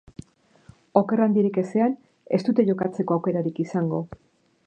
[1.01, 1.93] Oker handirik ezean
[2.39, 4.01] ez dute jokatzeko aukerarik izango.